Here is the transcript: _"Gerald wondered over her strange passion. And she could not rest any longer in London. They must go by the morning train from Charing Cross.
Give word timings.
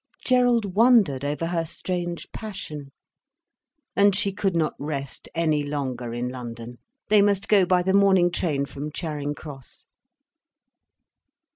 _"Gerald 0.25 0.73
wondered 0.73 1.23
over 1.23 1.45
her 1.45 1.63
strange 1.63 2.31
passion. 2.31 2.91
And 3.95 4.15
she 4.15 4.33
could 4.33 4.55
not 4.55 4.73
rest 4.79 5.29
any 5.35 5.61
longer 5.61 6.11
in 6.11 6.27
London. 6.29 6.79
They 7.09 7.21
must 7.21 7.47
go 7.47 7.67
by 7.67 7.83
the 7.83 7.93
morning 7.93 8.31
train 8.31 8.65
from 8.65 8.91
Charing 8.91 9.35
Cross. 9.35 9.85